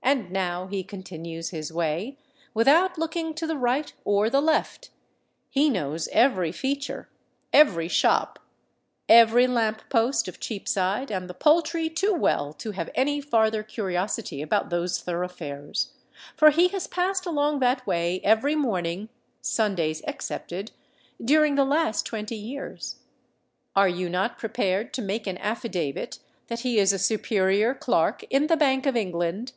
[0.00, 2.16] And now he continues his way,
[2.54, 4.88] without looking to the right or the left:
[5.50, 12.70] he knows every feature—every shop—every lamp post of Cheapside and the Poultry too well to
[12.70, 19.10] have any farther curiosity about those thoroughfares—for he has passed along that way every morning,
[19.42, 20.72] Sundays excepted,
[21.22, 23.00] during the last twenty years.
[23.76, 28.46] Are you not prepared to make an affidavit that he is a superior clerk in
[28.46, 29.52] the Bank of England?